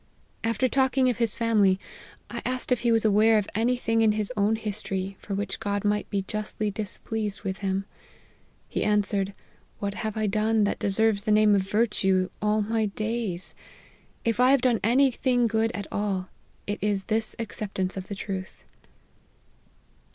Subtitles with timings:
[0.43, 1.79] After talking of his family,
[2.27, 5.59] I asked if he was aware of any thing in his own history for which
[5.59, 7.85] God might be justly displeased with him.
[8.67, 9.35] He answered,'
[9.79, 13.53] What have I done, that de serves the name of virtue, all my days?
[14.25, 16.29] If I have done any thing good at all,
[16.65, 18.63] it is this acceptance of the truth.'"